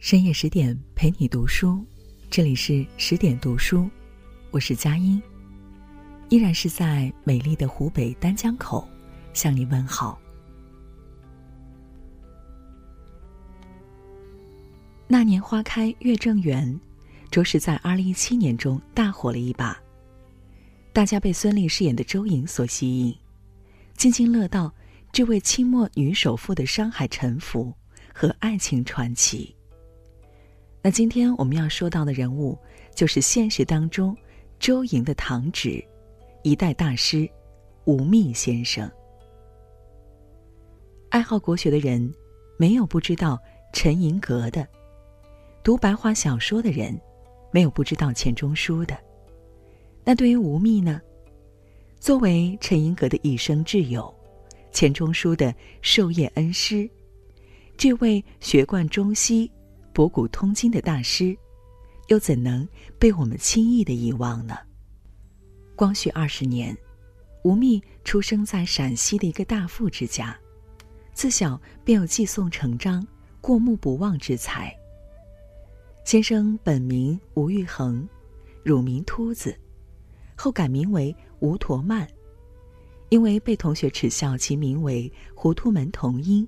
[0.00, 1.84] 深夜十点陪你读书，
[2.30, 3.86] 这里是十点读书，
[4.50, 5.22] 我是佳音，
[6.30, 8.88] 依然是在美丽的湖北丹江口
[9.34, 10.18] 向你问好。
[15.06, 16.80] 那年花开月正圆，
[17.30, 19.78] 着实在二零一七年中大火了一把，
[20.94, 23.14] 大家被孙俪饰演的周莹所吸引，
[23.98, 24.74] 津津乐道
[25.12, 27.70] 这位清末女首富的商海沉浮
[28.14, 29.54] 和爱情传奇。
[30.82, 32.56] 那今天我们要说到的人物，
[32.94, 34.16] 就是现实当中
[34.58, 35.84] 周莹的堂侄，
[36.42, 37.28] 一代大师
[37.84, 38.90] 吴宓先生。
[41.10, 42.10] 爱好国学的人，
[42.56, 43.38] 没有不知道
[43.74, 44.64] 陈寅恪的；
[45.62, 46.98] 读白话小说的人，
[47.52, 48.96] 没有不知道钱钟书的。
[50.02, 50.98] 那对于吴宓呢？
[51.98, 54.12] 作为陈寅恪的一生挚友，
[54.72, 56.88] 钱钟书的授业恩师，
[57.76, 59.50] 这位学贯中西。
[59.92, 61.36] 博古通今的大师，
[62.08, 62.66] 又怎能
[62.98, 64.56] 被我们轻易的遗忘呢？
[65.74, 66.76] 光绪二十年，
[67.42, 70.38] 吴宓出生在陕西的一个大富之家，
[71.12, 73.06] 自小便有寄诵成章、
[73.40, 74.74] 过目不忘之才。
[76.04, 78.08] 先生本名吴玉衡，
[78.62, 79.58] 乳名秃子，
[80.36, 82.08] 后改名为吴陀曼，
[83.08, 86.46] 因为被同学耻笑其名为“糊涂门童音”，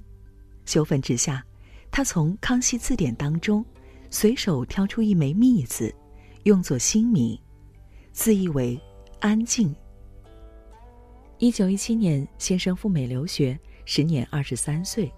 [0.65, 1.45] 羞愤之下。
[1.93, 3.63] 他从《康熙字典》当中
[4.09, 5.95] 随手挑出一枚“密”字，
[6.45, 7.39] 用作新名，
[8.13, 8.81] 字意为
[9.21, 9.73] “安静”。
[11.37, 15.13] 一九一七年，先生赴美留学，时年二十三岁，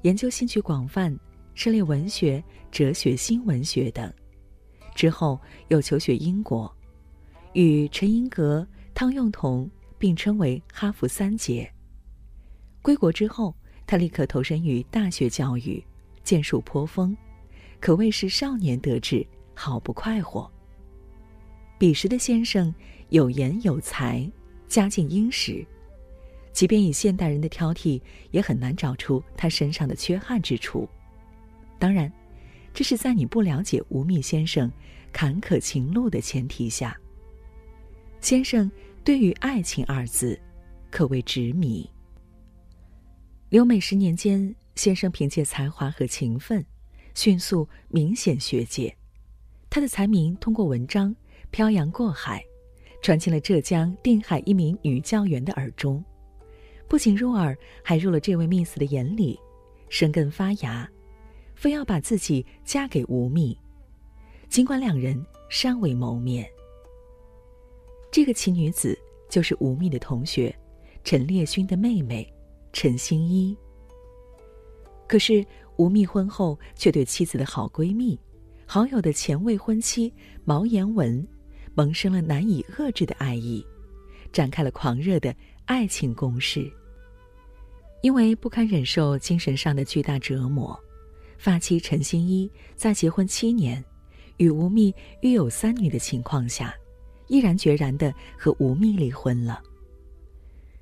[0.00, 1.14] 研究兴趣广泛，
[1.54, 2.42] 涉猎文学、
[2.72, 4.10] 哲学、新文学等。
[4.94, 6.74] 之后又求学英国，
[7.52, 11.70] 与陈寅恪、汤用彤并称为“哈佛三杰”。
[12.80, 13.54] 归国之后，
[13.86, 15.84] 他立刻投身于大学教育。
[16.22, 17.16] 剑术颇丰，
[17.80, 20.50] 可谓是少年得志，好不快活。
[21.78, 22.72] 彼时的先生
[23.08, 24.30] 有颜有才，
[24.68, 25.66] 家境殷实，
[26.52, 28.00] 即便以现代人的挑剔，
[28.30, 30.88] 也很难找出他身上的缺憾之处。
[31.78, 32.12] 当然，
[32.74, 34.70] 这是在你不了解吴宓先生
[35.12, 36.96] 坎坷情路的前提下。
[38.20, 38.70] 先生
[39.02, 40.38] 对于爱情二字，
[40.90, 41.88] 可谓执迷。
[43.48, 44.54] 留美十年间。
[44.80, 46.64] 先生凭借才华和勤奋，
[47.14, 48.96] 迅速明显学界。
[49.68, 51.14] 他的才名通过文章
[51.50, 52.42] 漂洋过海，
[53.02, 56.02] 传进了浙江定海一名女教员的耳中。
[56.88, 57.54] 不仅入耳，
[57.84, 59.38] 还入了这位 Miss 的眼里，
[59.90, 60.90] 生根发芽，
[61.54, 63.54] 非要把自己嫁给吴宓。
[64.48, 66.50] 尽管两人尚未谋面，
[68.10, 68.98] 这个奇女子
[69.28, 70.58] 就是吴宓的同学
[71.04, 72.26] 陈烈勋的妹妹
[72.72, 73.54] 陈新一。
[75.10, 75.44] 可是
[75.76, 78.16] 吴宓婚后却对妻子的好闺蜜、
[78.64, 81.26] 好友的前未婚妻毛延文，
[81.74, 83.66] 萌生了难以遏制的爱意，
[84.30, 85.34] 展开了狂热的
[85.64, 86.70] 爱情攻势。
[88.02, 90.78] 因为不堪忍受精神上的巨大折磨，
[91.36, 93.84] 发妻陈新一在结婚七年、
[94.36, 96.72] 与吴宓育有三女的情况下，
[97.26, 99.60] 毅然决然的和吴宓离婚了。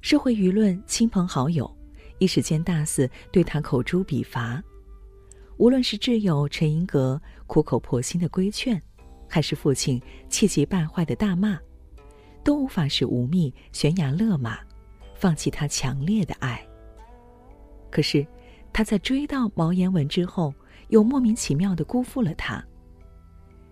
[0.03, 1.78] 社会舆论、亲朋好友。
[2.19, 4.63] 一时间，大肆对他口诛笔伐，
[5.57, 8.81] 无论是挚友陈寅恪苦口婆心的规劝，
[9.29, 11.59] 还是父亲气急败坏的大骂，
[12.43, 14.59] 都无法使吴宓悬崖勒马，
[15.15, 16.65] 放弃他强烈的爱。
[17.91, 18.27] 可是，
[18.73, 20.53] 他在追到毛延文之后，
[20.89, 22.65] 又莫名其妙的辜负了他。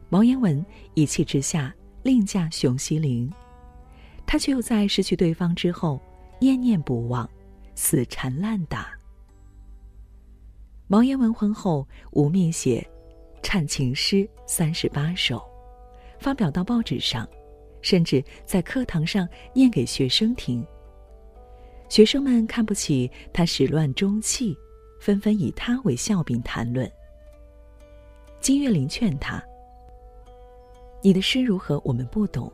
[0.09, 0.65] 毛延文
[0.95, 3.31] 一气之下另嫁熊希龄，
[4.25, 6.01] 他却又在失去对方之后
[6.41, 7.29] 念念不忘。
[7.77, 8.89] 死缠烂打。
[10.89, 12.85] 毛延文婚后，吴宓写
[13.43, 15.41] 忏情诗三十八首，
[16.19, 17.29] 发表到报纸上，
[17.83, 20.67] 甚至在课堂上念给学生听。
[21.89, 24.57] 学生们看不起他始乱终弃，
[25.01, 26.91] 纷纷以他为笑柄谈论。
[28.41, 29.43] 金岳霖劝他
[31.03, 32.53] ：“你的诗如何，我们不懂，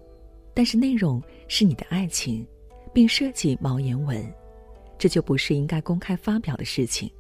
[0.53, 2.47] 但是内容是你的爱情，
[2.93, 4.23] 并涉及毛延文。”
[5.03, 7.11] 这就不是应该公开发表的事情，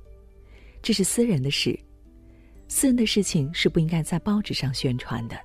[0.80, 1.76] 这是私人的事，
[2.68, 5.36] 私人的事情是不应该在报纸上宣传的。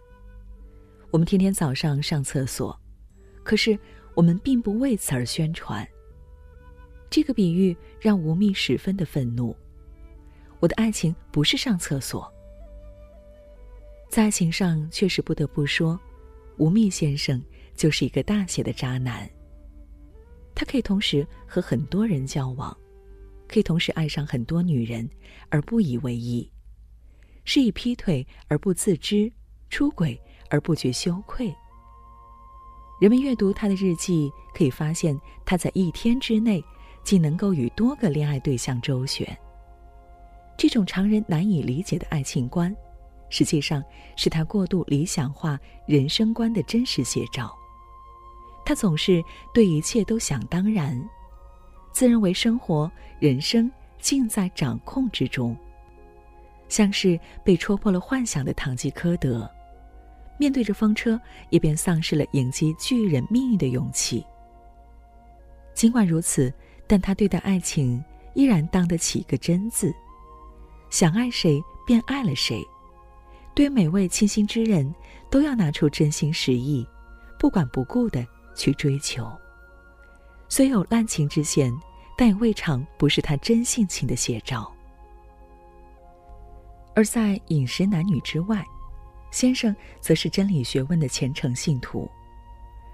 [1.09, 2.79] 我们天天早上上厕所，
[3.43, 3.75] 可是
[4.13, 5.83] 我们并不为此而宣传。
[7.09, 9.57] 这个比喻让吴宓十分的愤怒。
[10.59, 12.31] 我的爱情不是上厕所，
[14.11, 15.99] 在爱情上确实不得不说，
[16.57, 17.43] 吴宓先生
[17.73, 19.27] 就是一个大写的渣男。
[20.57, 22.75] 他可以同时和很多人交往，
[23.47, 25.07] 可以同时爱上很多女人
[25.49, 26.51] 而不以为意，
[27.45, 29.31] 是以劈腿而不自知，
[29.69, 30.19] 出轨
[30.49, 31.53] 而不觉羞愧。
[32.99, 35.15] 人们阅读他的日记，可以发现
[35.45, 36.63] 他在一天之内
[37.03, 39.37] 竟能够与多个恋爱对象周旋。
[40.57, 42.75] 这种常人难以理解的爱情观，
[43.29, 43.83] 实际上
[44.15, 47.55] 是他过度理想化人生观的真实写照。
[48.67, 49.23] 他总是
[49.53, 51.01] 对一切都想当然，
[51.93, 55.55] 自认为生活、人生尽在掌控之中，
[56.67, 59.49] 像是被戳破了幻想的堂吉诃德。
[60.37, 61.17] 面对着风车，
[61.49, 64.21] 也便丧失了迎击巨人命运的勇气。
[65.73, 66.53] 尽管如此，
[66.85, 68.03] 但他对待爱情
[68.33, 69.95] 依然当得起一个真字，
[70.89, 72.61] 想爱谁便爱了谁，
[73.55, 74.93] 对每位倾心之人，
[75.31, 76.85] 都要拿出真心实意，
[77.39, 78.27] 不管不顾的
[78.57, 79.31] 去追求。
[80.49, 81.71] 虽有滥情之嫌，
[82.17, 84.69] 但也未尝不是他真性情的写照。
[86.93, 88.65] 而在饮食男女之外。
[89.29, 92.09] 先生则是真理学问的虔诚信徒。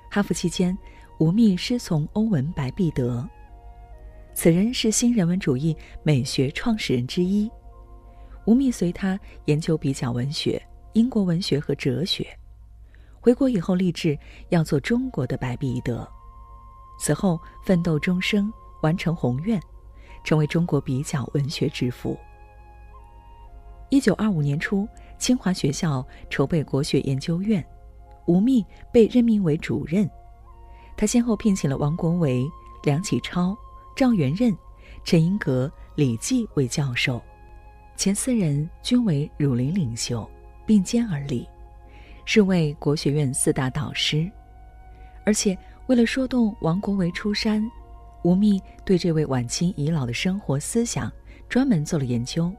[0.10, 0.75] 哈佛期间，
[1.19, 3.25] 吴宓师从欧文·白璧德，
[4.33, 7.50] 此人是新人文主义美学创始人之一。
[8.45, 10.62] 吴宓随他研究比较文学、
[10.94, 12.27] 英国文学和哲学，
[13.23, 16.05] 回国以后立志要做中国的白璧德。
[16.99, 19.57] 此后奋斗终生，完成宏愿，
[20.25, 22.17] 成为中国比较文学之父。
[23.89, 24.85] 一九二五年初。
[25.19, 27.65] 清华学校筹备国学研究院，
[28.25, 30.09] 吴宓被任命为主任。
[30.97, 32.45] 他先后聘请了王国维、
[32.83, 33.57] 梁启超、
[33.95, 34.53] 赵元任、
[35.05, 37.21] 陈寅恪、李济为教授，
[37.95, 40.29] 前四人均为儒林领袖，
[40.65, 41.47] 并肩而立，
[42.25, 44.29] 是为国学院四大导师。
[45.25, 47.63] 而且为了说动王国维出山，
[48.23, 51.11] 吴宓对这位晚清遗老的生活思想
[51.47, 52.51] 专门做了研究。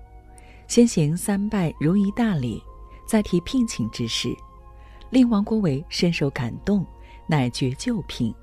[0.66, 2.62] 先行三拜如仪大礼，
[3.06, 4.28] 再提聘请之事，
[5.10, 6.86] 令王国维深受感动，
[7.26, 8.34] 乃决就聘。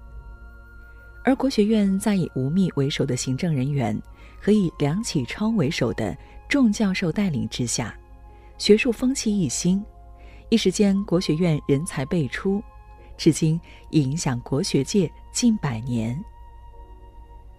[1.24, 4.00] 而国学院在以吴宓为首的行政人员
[4.40, 6.16] 和以梁启超为首的
[6.48, 7.96] 众教授带领之下，
[8.58, 9.84] 学术风气一新，
[10.52, 12.62] 一时间国学院人才辈出，
[13.16, 13.60] 至今
[13.92, 16.22] 影响国学界近百年。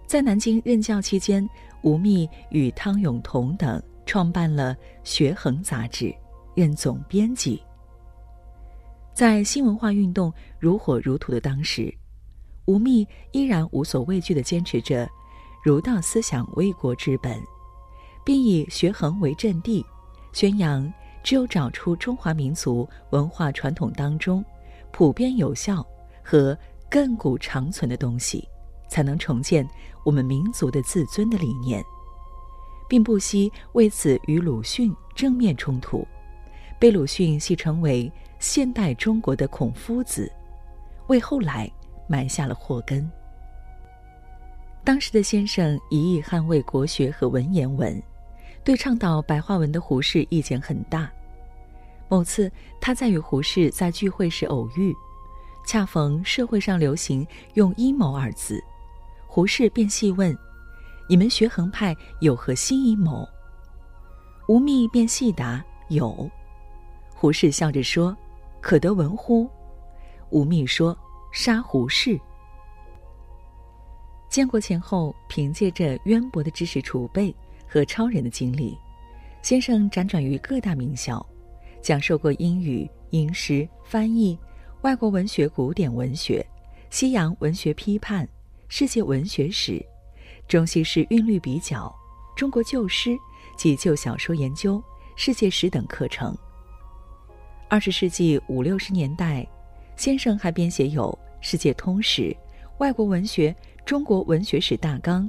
[0.06, 1.48] 在南京任教期间，
[1.80, 3.82] 吴宓与汤永同等。
[4.04, 4.74] 创办了
[5.04, 6.12] 《学衡》杂志，
[6.56, 7.62] 任总编辑。
[9.14, 11.94] 在新文化运动如火如荼的当时，
[12.66, 15.08] 吴宓依然无所畏惧地坚持着
[15.64, 17.40] 儒道思想为国之本，
[18.24, 19.86] 并以《学衡》为阵地，
[20.32, 20.92] 宣扬
[21.22, 24.44] 只有找出中华民族文化传统当中
[24.90, 25.86] 普遍有效
[26.22, 26.56] 和
[26.90, 28.46] 亘古长存的东西，
[28.88, 29.66] 才能重建
[30.04, 31.82] 我们民族的自尊的理念。
[32.88, 36.06] 并不惜为此与鲁迅正面冲突，
[36.78, 40.30] 被鲁迅戏称为现代中国的孔夫子，
[41.06, 41.70] 为后来
[42.06, 43.10] 埋下了祸根。
[44.84, 48.02] 当时的先生一意捍卫国学和文言文，
[48.64, 51.10] 对倡导白话文的胡适意见很大。
[52.08, 52.50] 某次
[52.80, 54.94] 他在与胡适在聚会时偶遇，
[55.66, 58.62] 恰逢社会上流行用“阴谋”二字，
[59.26, 60.36] 胡适便细问。
[61.08, 63.28] 你们学衡派有何新阴谋？
[64.48, 66.30] 吴宓便细答有。
[67.14, 68.16] 胡适笑着说
[68.60, 69.48] ：“可得闻乎？”
[70.30, 70.96] 吴宓说
[71.32, 72.18] ：“杀胡适。”
[74.28, 77.34] 建国前后，凭借着渊博的知识储备
[77.72, 78.76] 和超人的经历，
[79.40, 81.26] 先生辗转于各大名校，
[81.80, 84.38] 讲授过英语、吟诗、翻译、
[84.82, 86.46] 外国文学、古典文学、
[86.90, 88.28] 西洋文学批判、
[88.68, 89.82] 世界文学史。
[90.46, 91.90] 中西式韵律比较、
[92.36, 93.16] 中国旧诗
[93.56, 94.82] 及旧小说研究、
[95.16, 96.36] 世界史等课程。
[97.70, 99.46] 二十世纪五六十年代，
[99.96, 101.06] 先生还编写有
[101.40, 102.22] 《世界通史》
[102.76, 105.24] 《外国文学中国文学史大纲》，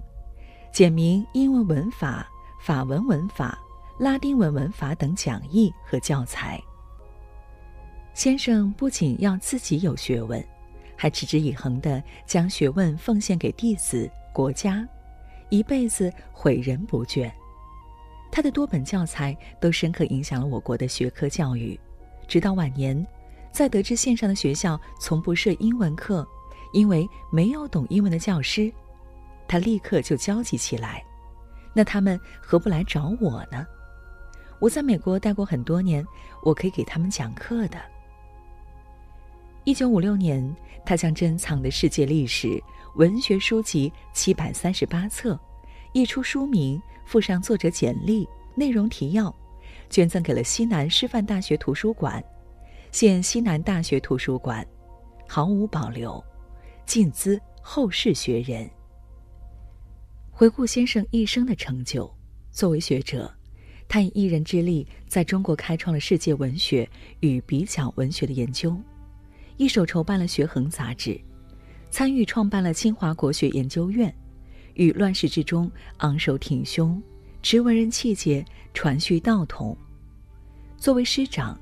[0.73, 2.29] 简明英文文法、
[2.63, 3.59] 法文文法、
[3.99, 6.57] 拉丁文文法等讲义和教材。
[8.13, 10.41] 先生不仅要自己有学问，
[10.95, 14.87] 还持之以恒地将学问奉献给弟子、国家。
[15.49, 17.29] 一辈子诲人不倦，
[18.31, 21.77] 他的多本教材都深刻影响了我国的学科教育。
[22.29, 23.05] 直到晚年，
[23.51, 26.25] 在得知线上的学校从不设英文课，
[26.71, 28.71] 因为没有懂英文的教师，
[29.49, 31.03] 他立刻就焦急起来。
[31.73, 33.65] 那他们何不来找我呢？
[34.59, 36.05] 我在美国待过很多年，
[36.43, 37.77] 我可以给他们讲课的。
[39.65, 42.61] 一九五六年，他将珍藏的世界历史。
[42.95, 45.39] 文学书籍七百三十八册，
[45.93, 49.33] 一出书名，附上作者简历、内容提要，
[49.89, 52.23] 捐赠给了西南师范大学图书馆，
[52.91, 54.63] 现西南大学图书馆，
[55.27, 56.23] 毫无保留，
[56.85, 58.69] 尽资后世学人。
[60.35, 62.11] 回顾先生一生的成就，
[62.49, 63.31] 作为学者，
[63.87, 68.75] 他以一人之力在中国开创了世界文学与比较文学的研究，
[69.57, 71.21] 一手筹办了《学衡》杂志，
[71.91, 74.11] 参与创办了清华国学研究院，
[74.73, 76.99] 与乱世之中昂首挺胸，
[77.43, 79.77] 持文人气节，传续道统。
[80.77, 81.55] 作为师长，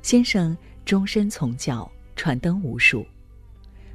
[0.00, 3.04] 先生终身从教，传灯无数，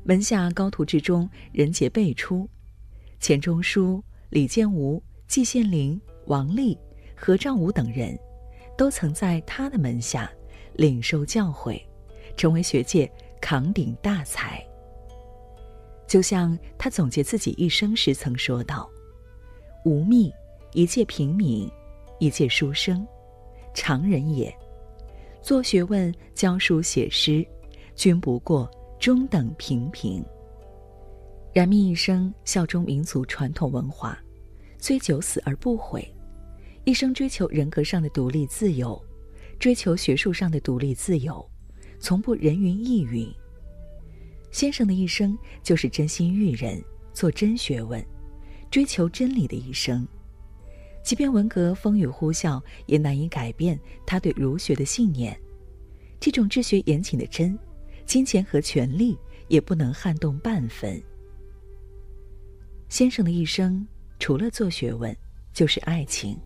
[0.04, 2.48] 门下高徒之中人杰辈出。
[3.24, 6.78] 钱钟书、李建吾、季羡林、王力、
[7.16, 8.20] 何兆武等人，
[8.78, 10.30] 都曾在他的门下
[10.74, 11.82] 领受教诲，
[12.36, 14.62] 成为学界扛鼎大才。
[16.06, 18.90] 就像他总结自己一生时曾说道
[19.86, 20.30] ：“吾觅
[20.74, 21.72] 一介平民，
[22.20, 23.08] 一介书生，
[23.74, 24.54] 常人也。
[25.42, 27.48] 做学问、教书、写诗，
[27.96, 30.22] 均不过中等平平。”
[31.54, 34.18] 冉密一生效忠民族传统文化，
[34.80, 36.04] 虽九死而不悔，
[36.84, 39.00] 一生追求人格上的独立自由，
[39.60, 41.48] 追求学术上的独立自由，
[42.00, 43.32] 从不人云亦云。
[44.50, 46.84] 先生的一生就是真心育人、
[47.14, 48.04] 做真学问、
[48.72, 50.08] 追求真理的一生，
[51.04, 55.40] 即便文革风雨呼啸，也难以改变他对儒学的信念。
[56.20, 57.56] 这种治学严谨的真，
[58.08, 59.16] 金钱和权力
[59.50, 61.00] 也不能撼动半分。
[62.94, 63.84] 先生的一生，
[64.20, 65.18] 除了做学问，
[65.52, 66.40] 就是爱情，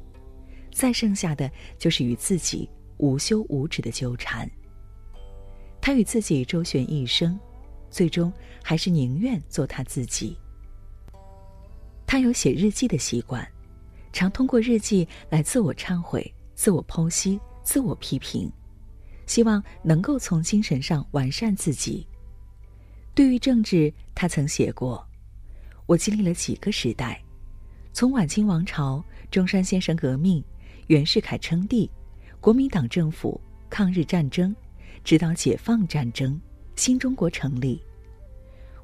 [0.72, 4.50] 再剩下的就是与自己无休无止的纠缠。
[5.82, 7.38] 他与自己周旋一生，
[7.90, 8.32] 最终
[8.64, 10.38] 还是宁愿做他自己。
[12.06, 13.46] 他有写日记的习惯，
[14.14, 18.50] 常通过日记来自我忏悔、自我剖析、自我批评，
[19.26, 22.08] 希望能够从精神上完善自己。
[23.14, 25.06] 对于政治，他曾写过。
[25.88, 27.20] 我经历了几个时代，
[27.94, 30.44] 从晚清王朝、中山先生革命、
[30.88, 31.90] 袁世凯称帝、
[32.42, 33.40] 国民党政府、
[33.70, 34.54] 抗日战争，
[35.06, 36.40] 直到解放战争、
[36.76, 37.82] 新中国成立。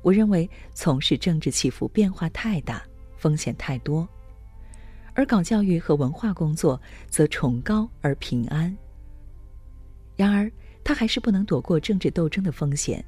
[0.02, 2.82] 我认为从事政治起伏变化太大，
[3.18, 4.08] 风险太多，
[5.14, 8.74] 而搞教育和文化工作则崇高而平安。
[10.16, 10.50] 然而，
[10.86, 13.04] 他还是不能躲过政治斗争的风险，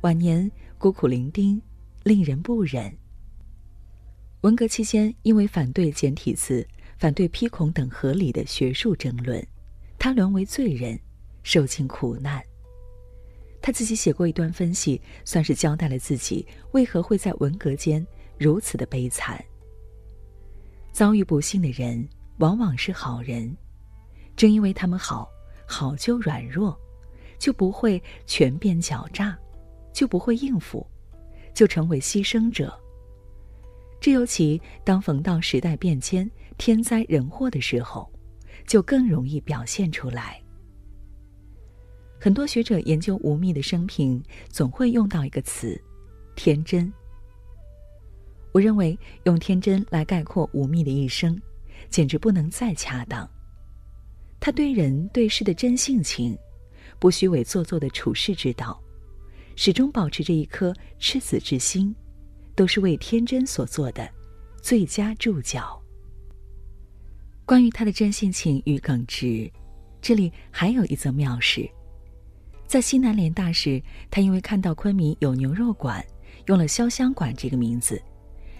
[0.00, 1.60] 晚年孤苦伶仃，
[2.02, 2.92] 令人不忍。
[4.42, 6.66] 文革期间，因为反对简体字、
[6.96, 9.46] 反对批孔等合理的学术争论，
[9.98, 10.98] 他沦为罪人，
[11.42, 12.42] 受尽苦难。
[13.60, 18.04] 他自己写过一段分析，算是交代了自己为何会在文革间
[18.38, 19.44] 如此的悲惨。
[20.90, 23.54] 遭遇不幸的人往往是好人，
[24.36, 25.28] 正因为他们好，
[25.66, 26.74] 好就软弱，
[27.38, 29.38] 就不会权变狡诈，
[29.92, 30.86] 就不会应付，
[31.52, 32.79] 就成为牺牲者。
[34.00, 38.10] 这尤其当逢到时代变迁、天灾人祸的时候，
[38.66, 40.40] 就更容易表现出来。
[42.18, 45.78] 很多学者研究吴宓的生平，总会用到一个词——
[46.34, 46.90] 天真。
[48.52, 51.40] 我认为用天真来概括吴宓的一生，
[51.88, 53.28] 简直不能再恰当。
[54.38, 56.36] 他对人对事的真性情，
[56.98, 58.82] 不虚伪做作的处世之道，
[59.56, 61.94] 始终保持着一颗赤子之心。
[62.60, 64.06] 都是为天真所做的
[64.60, 65.82] 最佳注脚。
[67.46, 69.50] 关于他的真性情与耿直，
[70.02, 71.66] 这里还有一则妙事：
[72.66, 76.04] 在西南联大时，他因为看到昆明有牛肉馆，
[76.48, 77.98] 用了“潇湘馆”这个名字，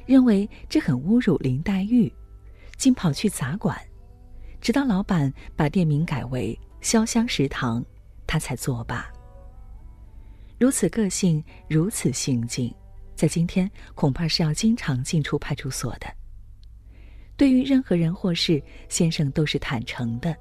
[0.06, 2.10] 认为这很侮辱林黛玉，
[2.78, 3.78] 竟跑去砸馆，
[4.62, 7.84] 直到老板把店名改为“潇湘食堂”，
[8.26, 9.06] 他才作罢。
[10.58, 12.74] 如此个性，如此行径。
[13.20, 16.06] 在今天，恐怕是要经常进出派出所的。
[17.36, 20.34] 对于任何人或事，先生都是坦诚的。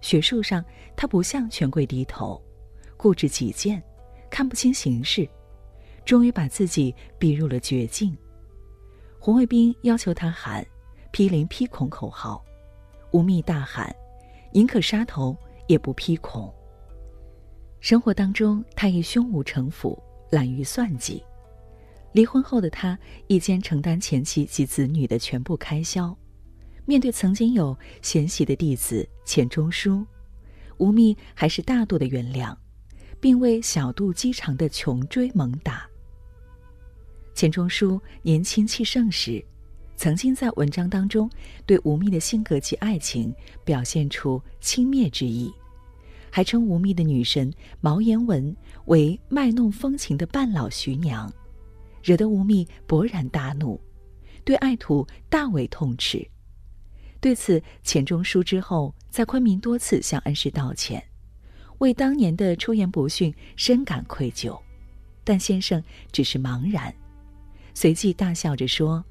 [0.00, 0.64] 学术上，
[0.96, 2.42] 他不向权贵低头，
[2.96, 3.80] 固执己见，
[4.28, 5.28] 看不清形势，
[6.04, 8.18] 终于把自己逼入了绝境。
[9.20, 10.66] 红卫兵要求他喊
[11.12, 12.44] “批林批孔”口号，
[13.12, 13.94] 吴宓大喊
[14.52, 15.36] ：“宁可杀头，
[15.68, 16.52] 也不批孔。”
[17.78, 19.96] 生活当中，他亦胸无城府，
[20.32, 21.22] 懒于算计。
[22.12, 26.16] 离婚后的他一肩承担前妻及子女的全部开销，
[26.84, 30.04] 面对曾经有嫌隙的弟子钱钟书，
[30.78, 32.56] 吴宓还是大度的原谅，
[33.20, 35.86] 并为小肚鸡肠的穷追猛打。
[37.34, 39.44] 钱钟书年轻气盛时，
[39.96, 41.30] 曾经在文章当中
[41.66, 43.32] 对吴宓的性格及爱情
[43.64, 45.52] 表现出轻蔑之意，
[46.30, 51.32] 还称吴宓的女神毛延文为卖弄风情的半老徐娘，
[52.08, 53.78] 惹得吴宓勃然大怒，
[54.42, 56.26] 对爱徒大为痛斥。
[57.20, 61.04] 对此，钱钟书之后在昆明多次向恩师道歉，
[61.80, 64.58] 为当年的出言不逊深感愧疚，
[65.22, 66.94] 但先生只是茫然，
[67.74, 69.04] 随即大笑着说：“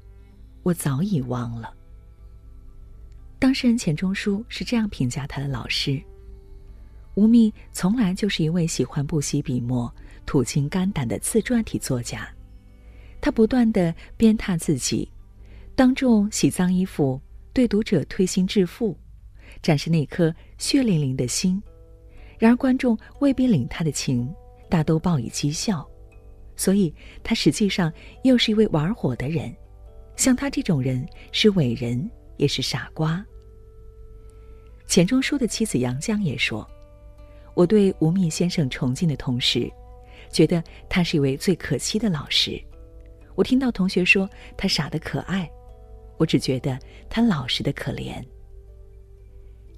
[0.64, 1.72] 我早已忘了。”
[3.38, 6.02] 当事人钱钟书是这样评价他的老师：
[7.14, 9.94] 吴宓从来就是一位喜欢不惜笔墨、
[10.26, 12.28] 吐尽肝胆的自传体作家，
[13.20, 15.10] 他不断的鞭挞自己，
[15.74, 17.20] 当众洗脏衣服。
[17.54, 18.96] 对读者推心置腹，
[19.62, 21.60] 展示那颗血淋淋的心，
[22.38, 24.32] 然而观众未必领他的情，
[24.68, 25.84] 大都报以讥笑，
[26.54, 26.94] 所以
[27.24, 29.52] 他实际上又是一位玩火的人。
[30.14, 33.26] 像他这种人是伟人，也是傻瓜。
[34.86, 36.64] 钱钟书的妻子杨绛也说
[37.54, 39.68] ：“我对吴宓先生崇敬的同时，
[40.30, 42.62] 觉得他是一位最可惜的老师。
[43.38, 45.48] 我听到同学说他傻得可爱。”
[46.18, 46.76] 我只觉得
[47.08, 48.20] 他老实的可怜。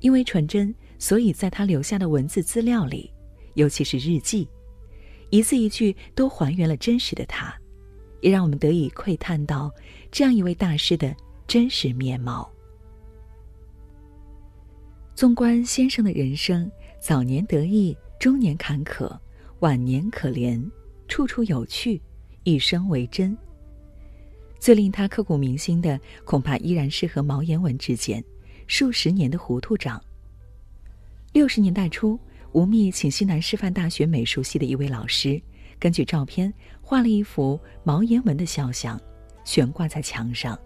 [0.00, 3.12] 因为纯真，所以在他留下的文字资料里，
[3.52, 4.49] 尤其是日记，
[5.29, 7.55] 一字一句都还原了真实的他，
[8.23, 9.71] 也让我们得以窥探到
[10.11, 11.14] 这样一位大师的
[11.47, 12.50] 真实面貌。
[15.14, 19.14] 纵观先生的人生，早年得意，中年坎坷，
[19.59, 20.67] 晚年可怜，
[21.09, 22.00] 处处有趣，
[22.45, 23.37] 一生为真。
[24.61, 28.23] 最令他刻骨铭心的，恐怕依然是和毛延文之间
[28.67, 30.00] 数十年的糊涂账。
[31.33, 32.21] 六十年代初，
[32.52, 35.40] 吴宓请西南师范大学美术系的一位老师，
[35.79, 36.52] 根据照片
[36.83, 39.00] 画了一幅毛延文的肖像，
[39.45, 40.59] 悬挂在墙上，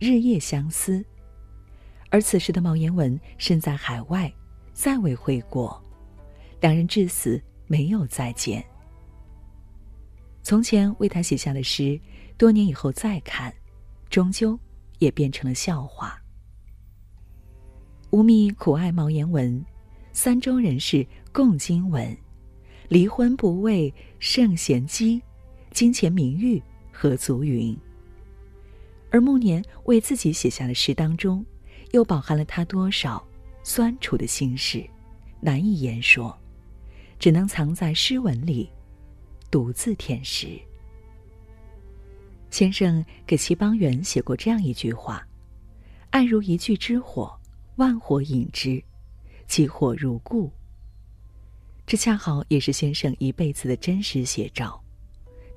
[0.00, 1.04] 日夜相思。
[2.10, 4.32] 而此时的毛延文身在海外，
[4.72, 5.80] 再未回国，
[6.60, 8.64] 两人至死没有再见。
[10.48, 12.00] 从前为他写下的诗。
[12.38, 13.54] 多年以后再看，
[14.08, 14.58] 终究
[14.98, 16.18] 也变成了笑话。
[18.08, 19.62] 吴宓苦爱毛言文，
[20.14, 22.16] 三中人士共经文，
[22.88, 25.20] 离婚不为圣贤姬，
[25.72, 27.76] 金钱名誉何足云。
[29.10, 31.44] 而暮年为自己写下的诗当中，
[31.90, 33.22] 又饱含了他多少
[33.62, 34.82] 酸楚的心事，
[35.42, 36.34] 难以言说，
[37.18, 38.70] 只能藏在诗文里，
[39.50, 40.58] 独自舔食。
[42.50, 45.26] 先生给齐邦媛写过这样一句话
[46.10, 47.38] ：“爱如一炬之火，
[47.76, 48.82] 万火引之，
[49.46, 50.50] 其火如故。”
[51.86, 54.82] 这恰好也是先生一辈子的真实写照。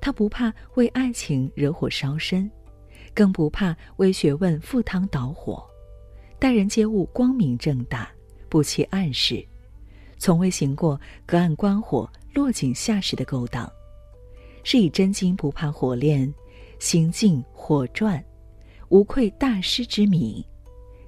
[0.00, 2.50] 他不怕为爱情惹火烧身，
[3.14, 5.64] 更不怕为学问赴汤蹈火，
[6.38, 8.10] 待人接物光明正大，
[8.48, 9.46] 不欺暗室，
[10.18, 13.70] 从未行过隔岸观火、落井下石的勾当，
[14.64, 16.32] 是以真金不怕火炼。
[16.78, 18.20] 心静火转，
[18.88, 20.44] 无愧大师之名，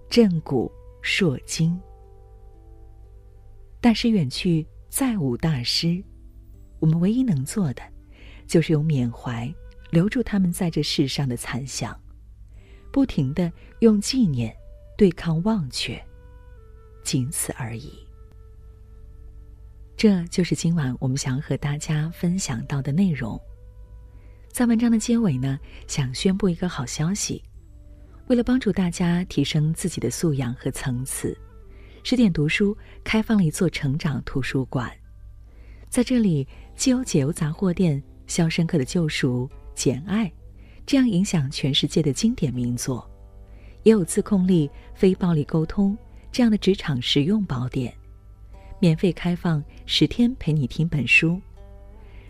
[0.08, 0.70] 震古
[1.02, 1.76] 烁今。
[3.80, 6.00] 大师远去，再无大师。
[6.78, 7.82] 我们唯一能做的，
[8.46, 9.52] 就是用缅怀
[9.90, 12.00] 留住他们在这世上的残像，
[12.92, 14.54] 不停的用纪念
[14.96, 16.00] 对抗忘却，
[17.02, 18.03] 仅此而已。
[19.96, 23.40] 这就是今晚我们想要和大家分享到的内容。
[24.50, 27.42] 在文章的结尾呢，想宣布一个好消息。
[28.26, 31.36] 为了帮助大家提升自己的素养和层次，
[32.02, 34.90] 十点读书开放了一座成长图书馆。
[35.88, 40.26] 在这里，既有解忧杂货店、《肖申克的救赎》、《简爱》
[40.86, 43.08] 这样影响全世界的经典名作，
[43.84, 45.96] 也有自控力、非暴力沟通
[46.32, 47.94] 这样的职场实用宝典，
[48.84, 51.40] 免费开放十天陪你听本书。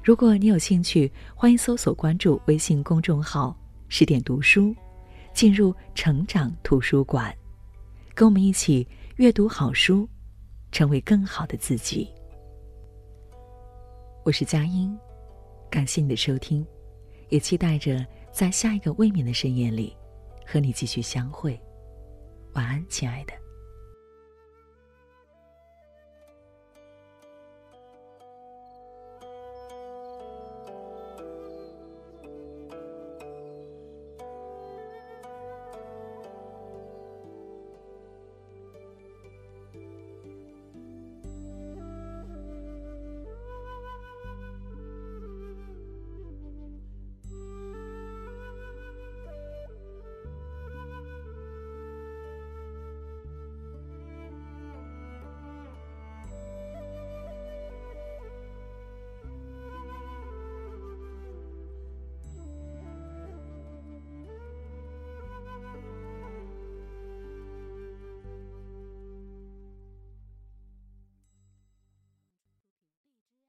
[0.05, 3.59] 如果你有兴趣，欢迎搜索关注微信公众号
[3.91, 4.73] “十点读书”，
[5.35, 7.37] 进入成长图书馆，
[8.15, 8.87] 跟我们一起
[9.17, 10.09] 阅读好书，
[10.71, 12.09] 成为更好的自己。
[14.23, 14.97] 我是佳音，
[15.69, 16.65] 感谢你的收听，
[17.31, 19.93] 也期待着在下一个未眠的深夜里
[20.47, 21.61] 和你继续相会。
[22.53, 23.44] 晚安，亲爱的。